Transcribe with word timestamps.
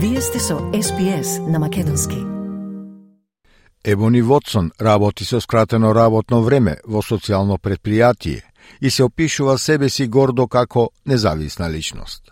Вие 0.00 0.20
сте 0.20 0.38
со 0.38 0.58
СПС 0.82 1.38
на 1.48 1.58
Македонски. 1.58 2.16
Ебони 3.84 4.22
Вотсон 4.22 4.70
работи 4.80 5.24
со 5.24 5.40
скратено 5.40 5.94
работно 5.94 6.42
време 6.42 6.76
во 6.86 7.02
социјално 7.02 7.58
предпријатие 7.58 8.42
и 8.80 8.90
се 8.90 9.02
опишува 9.02 9.58
себе 9.58 9.88
си 9.88 10.06
гордо 10.06 10.46
како 10.46 10.90
независна 11.06 11.70
личност. 11.70 12.22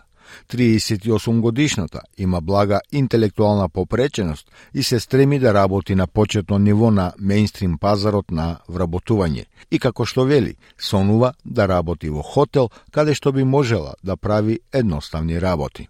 38 0.49 1.39
годишната 1.39 2.01
има 2.17 2.41
блага 2.41 2.79
интелектуална 2.91 3.69
попреченост 3.69 4.51
и 4.73 4.83
се 4.83 4.99
стреми 4.99 5.39
да 5.39 5.53
работи 5.53 5.95
на 5.95 6.07
почетно 6.07 6.57
ниво 6.57 6.91
на 6.91 7.13
мейнстрим 7.19 7.77
пазарот 7.77 8.31
на 8.31 8.57
вработување 8.69 9.43
и 9.71 9.79
како 9.79 10.05
што 10.05 10.23
вели, 10.23 10.55
сонува 10.79 11.33
да 11.45 11.67
работи 11.67 12.09
во 12.09 12.21
хотел 12.23 12.69
каде 12.91 13.13
што 13.13 13.31
би 13.31 13.43
можела 13.43 13.93
да 14.03 14.17
прави 14.17 14.59
едноставни 14.73 15.41
работи. 15.41 15.89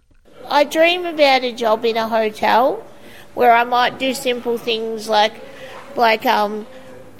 I 0.50 0.64
dream 0.64 1.04
about 1.04 1.44
a 1.44 1.52
job 1.52 1.84
in 1.84 1.96
a 1.96 2.08
hotel 2.08 2.82
where 3.34 3.52
I 3.52 3.64
might 3.64 3.98
do 3.98 4.14
simple 4.14 4.56
things 4.56 5.08
like 5.08 5.34
like 5.94 6.24
um 6.24 6.66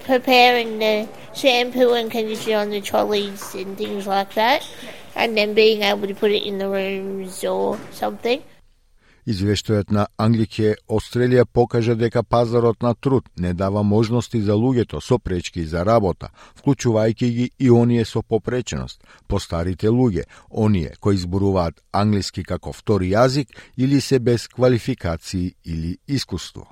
preparing 0.04 0.78
the 0.78 1.08
shampoo 1.34 1.92
and 1.92 2.10
conditioner 2.10 2.56
on 2.56 2.70
the 2.70 2.80
trolleys 2.80 3.54
and 3.54 3.76
things 3.76 4.06
like 4.06 4.34
that 4.34 4.66
and 5.14 5.36
then 5.36 5.52
being 5.52 5.82
able 5.82 6.08
to 6.08 6.14
put 6.14 6.30
it 6.30 6.42
in 6.44 6.58
the 6.58 6.68
rooms 6.68 7.44
or 7.44 7.78
something. 7.90 8.42
Извештајот 9.28 9.90
на 9.92 10.06
Англике 10.16 10.70
Австралија 10.88 11.44
покажа 11.44 11.92
дека 12.00 12.22
пазарот 12.24 12.80
на 12.82 12.94
труд 12.94 13.26
не 13.36 13.52
дава 13.52 13.82
можности 13.82 14.40
за 14.40 14.54
луѓето 14.56 15.02
со 15.04 15.18
пречки 15.18 15.64
за 15.68 15.82
работа, 15.84 16.30
вклучувајќи 16.56 17.28
ги 17.36 17.50
и 17.58 17.70
оние 17.70 18.06
со 18.08 18.22
попреченост, 18.22 19.04
постарите 19.26 19.92
луѓе, 19.92 20.24
оние 20.50 20.94
кои 21.00 21.20
зборуваат 21.20 21.82
англиски 21.92 22.42
како 22.42 22.72
втори 22.72 23.12
јазик 23.12 23.52
или 23.76 24.00
се 24.00 24.18
без 24.18 24.48
квалификации 24.48 25.54
или 25.64 25.98
искуство. 26.06 26.64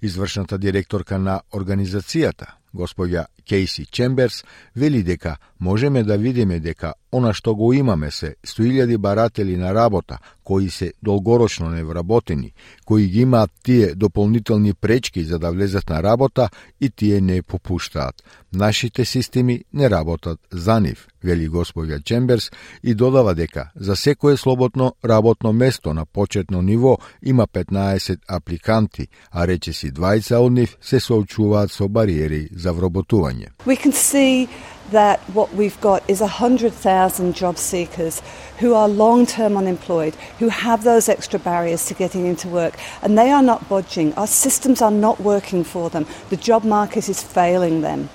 Извршната 0.00 0.58
директорка 0.58 1.18
на 1.18 1.42
организацијата, 1.52 2.56
госпоѓа 2.74 3.26
Кейси 3.44 3.84
Чемберс 3.84 4.44
вели 4.74 5.02
дека 5.02 5.36
можеме 5.60 6.02
да 6.02 6.18
видиме 6.18 6.60
дека 6.60 6.94
она 7.12 7.32
што 7.34 7.54
го 7.54 7.72
имаме 7.72 8.10
се 8.10 8.34
100.000 8.46 8.98
баратели 8.98 9.56
на 9.56 9.74
работа 9.74 10.18
кои 10.44 10.70
се 10.70 10.92
долгорочно 11.02 11.68
невработени, 11.70 12.52
кои 12.84 13.06
ги 13.06 13.20
имаат 13.20 13.50
тие 13.62 13.94
дополнителни 13.94 14.74
пречки 14.74 15.24
за 15.24 15.38
да 15.38 15.52
влезат 15.52 15.90
на 15.90 16.02
работа 16.02 16.48
и 16.80 16.90
тие 16.90 17.20
не 17.20 17.42
попуштаат. 17.42 18.14
Нашите 18.52 19.04
системи 19.04 19.64
не 19.74 19.90
работат 19.90 20.38
за 20.50 20.80
нив, 20.80 21.06
вели 21.24 21.48
господја 21.48 22.02
Чемберс 22.02 22.50
и 22.82 22.94
додава 22.94 23.34
дека 23.34 23.70
за 23.76 23.96
секое 23.96 24.36
слободно 24.36 24.94
работно 25.04 25.52
место 25.52 25.94
на 25.94 26.06
почетно 26.06 26.62
ниво 26.62 26.98
има 27.22 27.46
15 27.46 28.18
апликанти, 28.28 29.08
а 29.30 29.46
речеси 29.46 29.92
20 29.92 30.36
од 30.36 30.52
нив 30.52 30.76
се 30.80 31.00
соочуваат 31.00 31.70
со 31.70 31.88
бариери 31.88 32.48
за 32.52 32.72
вработување. 32.72 33.54
We 33.66 33.76
can 33.76 33.92
see 33.92 34.48
that 34.92 35.20
what 35.34 35.49
what 35.50 35.58
we've 35.58 35.80
got 35.80 36.02
is 36.08 36.20
100,000 36.20 37.34
job 37.34 37.58
seekers 37.58 38.22
who 38.58 38.74
are 38.74 38.88
long 38.88 39.26
term 39.26 39.56
unemployed, 39.56 40.14
who 40.38 40.48
have 40.48 40.84
those 40.84 41.08
extra 41.08 41.38
barriers 41.38 41.86
to 41.86 41.94
getting 41.94 42.26
into 42.26 42.48
work, 42.48 42.74
and 43.02 43.18
they 43.18 43.30
are 43.30 43.42
not 43.42 43.68
budging. 43.68 44.14
Our 44.14 44.26
systems 44.26 44.82
are 44.82 44.90
not 44.90 45.20
working 45.20 45.64
for 45.64 45.90
them. 45.90 46.06
The 46.30 46.36
job 46.36 46.64
market 46.64 47.08
is 47.08 47.22
failing 47.22 47.82
them. 47.82 48.08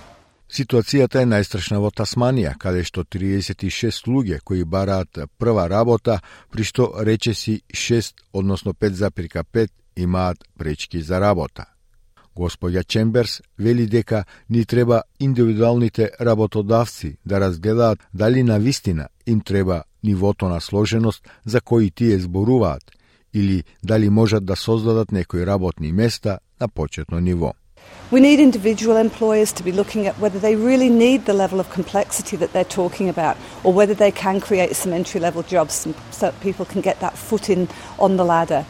Ситуацијата 0.48 1.24
е 1.24 1.26
најстрашна 1.26 1.80
во 1.82 1.90
Тасманија, 1.90 2.54
каде 2.62 2.84
што 2.86 3.04
36 3.04 4.06
луѓе 4.08 4.40
кои 4.46 4.64
бараат 4.64 5.26
прва 5.42 5.68
работа, 5.68 6.22
при 6.52 6.64
што 6.64 6.94
речеси 7.02 7.64
6, 7.74 8.14
односно 8.32 8.74
5,5 8.74 9.70
имаат 9.96 10.46
пречки 10.58 11.02
за 11.02 11.20
работа. 11.20 11.75
Господја 12.36 12.84
Чемберс 12.84 13.42
вели 13.60 13.88
дека 13.88 14.24
ни 14.50 14.66
треба 14.66 15.04
индивидуалните 15.20 16.12
работодавци 16.22 17.18
да 17.26 17.40
разгледаат 17.40 18.00
дали 18.14 18.44
на 18.44 18.60
вистина 18.60 19.08
им 19.28 19.42
треба 19.42 19.84
нивото 20.04 20.50
на 20.50 20.62
сложеност 20.62 21.24
за 21.46 21.62
кои 21.62 21.92
тие 21.92 22.20
зборуваат 22.20 22.84
или 23.34 23.64
дали 23.84 24.10
можат 24.10 24.46
да 24.46 24.56
создадат 24.56 25.12
некои 25.12 25.46
работни 25.46 25.92
места 25.92 26.40
на 26.62 26.68
почетно 26.68 27.20
ниво. 27.20 27.54
We 28.12 28.20
need 28.20 28.40
individual 28.40 28.98
employers 28.98 29.52
to 29.54 29.64
be 29.64 29.72
looking 29.72 30.06
at 30.06 30.16
whether 30.20 30.40
they 30.40 30.56
really 30.56 30.90
need 30.90 31.26
the 31.26 31.34
level 31.34 31.60
of 31.60 31.68
complexity 31.72 32.36
that 32.38 32.52
they're 32.54 32.76
talking 32.82 33.10
about 33.10 33.36
or 33.64 33.74
whether 33.74 33.96
they 33.96 34.12
can 34.12 34.40
create 34.48 34.76
some 34.76 34.94
entry 34.94 35.20
level 35.20 35.44
jobs 35.56 35.88
so 36.12 36.32
people 36.48 36.66
can 36.66 36.82
get 36.82 37.00
that 37.00 37.16
foot 37.18 37.50
in 37.50 37.68
on 38.06 38.12
the 38.18 38.24
ladder. 38.24 38.62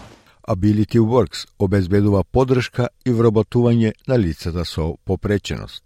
Ability 0.47 0.99
Works 0.99 1.47
обезбедува 1.59 2.23
подршка 2.23 2.87
и 3.05 3.09
вработување 3.11 3.93
на 4.07 4.17
лицата 4.17 4.65
со 4.65 4.95
попреченост. 5.05 5.83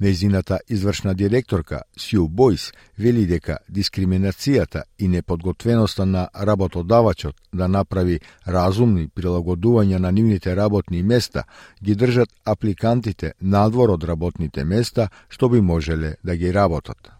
Незината 0.00 0.58
извршна 0.68 1.14
директорка 1.14 1.82
Сју 1.96 2.28
Бойс 2.28 2.72
вели 2.98 3.24
дека 3.26 3.58
дискриминацијата 3.70 4.82
и 4.98 5.08
неподготвеноста 5.08 6.06
на 6.06 6.28
работодавачот 6.34 7.36
да 7.52 7.68
направи 7.68 8.20
разумни 8.46 9.08
прилагодувања 9.08 9.98
на 9.98 10.12
нивните 10.12 10.56
работни 10.56 11.02
места 11.02 11.44
ги 11.82 11.94
држат 11.94 12.28
апликантите 12.44 13.32
надвор 13.40 13.90
од 13.90 14.04
работните 14.04 14.64
места 14.64 15.08
што 15.28 15.48
би 15.48 15.60
можеле 15.60 16.16
да 16.24 16.36
ги 16.36 16.52
работат. 16.52 17.14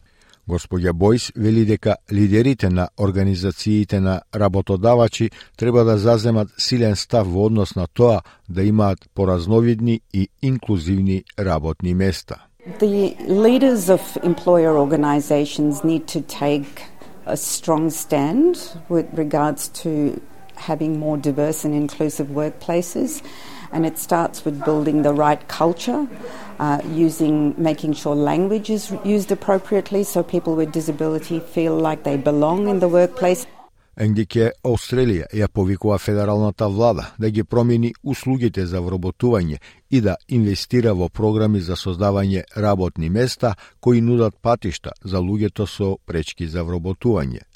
Господја 0.49 0.93
Бојс 0.93 1.31
вели 1.37 1.65
дека 1.65 1.97
лидерите 2.13 2.69
на 2.71 2.89
организациите 2.99 4.01
на 4.01 4.21
работодавачи 4.35 5.31
треба 5.57 5.85
да 5.85 5.99
заземат 5.99 6.49
силен 6.59 6.97
став 6.97 7.27
во 7.33 7.47
однос 7.47 7.75
на 7.77 7.87
тоа 7.87 8.21
да 8.49 8.63
имаат 8.63 8.99
поразновидни 9.15 10.01
и 10.13 10.29
инклузивни 10.43 11.25
работни 11.39 11.95
места. 11.95 12.47
The 12.81 13.17
leaders 13.29 13.91
of 13.91 14.01
employer 14.23 14.77
organizations 14.77 15.85
need 15.85 16.07
to 16.07 16.21
take 16.23 16.83
a 17.27 17.37
strong 17.37 17.91
stand 17.91 18.57
with 18.89 19.07
regards 19.17 19.69
to 19.83 20.21
having 20.57 20.99
more 20.99 21.17
diverse 21.17 21.65
and 21.65 21.75
inclusive 21.75 22.29
workplaces 22.29 23.23
and 23.73 23.85
it 23.85 23.99
starts 23.99 24.45
with 24.45 24.65
building 24.65 25.03
the 25.03 25.13
right 25.13 25.49
culture 25.49 26.07
uh, 26.61 26.81
using 26.93 27.55
making 27.59 27.93
sure 27.93 28.15
language 28.15 28.71
is 28.71 28.93
used 29.05 29.33
appropriately 29.33 30.05
so 30.05 30.23
people 30.23 30.55
with 30.55 30.73
disability 30.73 31.41
feel 31.41 31.77
like 31.77 32.05
they 32.05 32.17
belong 32.17 32.69
in 32.69 32.79
the 32.79 32.89
workplace. 32.89 33.47
НГК 33.95 34.51
Австралија 34.67 35.29
ја 35.31 35.47
повикува 35.49 35.99
федералната 35.99 36.69
влада 36.69 37.05
да 37.19 37.31
ги 37.31 37.45
промени 37.45 37.93
услугите 38.03 38.67
за 38.67 38.81
вработување 38.83 39.59
и 39.91 40.01
да 40.01 40.17
инвестира 40.29 40.95
во 40.95 41.09
програми 41.09 41.61
за 41.61 41.77
создавање 41.77 42.43
работни 42.57 43.11
места 43.11 43.55
кои 43.81 44.01
нудат 44.01 44.35
патишта 44.43 44.91
за 45.05 45.19
луѓето 45.19 45.67
со 45.67 45.97
пречки 46.07 46.47
за 46.47 46.65
вработување. 46.65 47.47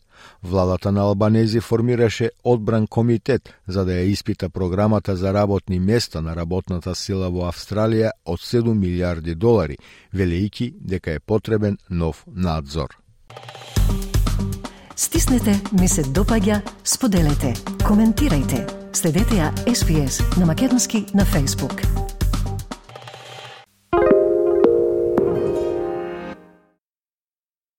Владата 0.42 0.92
на 0.92 1.00
Албанези 1.00 1.60
формираше 1.60 2.30
одбран 2.44 2.86
комитет 2.86 3.54
за 3.66 3.84
да 3.84 3.92
ја 3.92 4.06
испита 4.12 4.48
програмата 4.50 5.16
за 5.16 5.34
работни 5.34 5.78
места 5.80 6.20
на 6.20 6.36
работната 6.36 6.94
сила 6.94 7.30
во 7.30 7.48
Австралија 7.48 8.10
од 8.24 8.40
7 8.40 8.74
милиарди 8.74 9.34
долари, 9.34 9.76
велејќи 10.14 10.74
дека 10.80 11.12
е 11.12 11.20
потребен 11.20 11.78
нов 11.90 12.24
надзор. 12.26 12.98
Стиснете, 14.96 15.60
ми 15.72 15.88
се 15.88 16.02
допаѓа, 16.02 16.60
споделете, 16.84 17.54
коментирајте. 17.86 18.66
Следете 18.92 19.38
ја 19.38 19.52
SPS 19.70 20.22
на 20.40 20.46
Македонски 20.46 21.06
на 21.14 21.24
Facebook. 21.24 22.07